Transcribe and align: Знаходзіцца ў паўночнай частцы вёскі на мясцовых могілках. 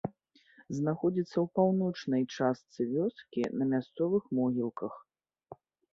Знаходзіцца 0.77 1.31
ў 1.31 1.43
паўночнай 1.59 2.23
частцы 2.35 2.79
вёскі 2.95 3.41
на 3.61 3.69
мясцовых 3.75 4.23
могілках. 4.39 4.93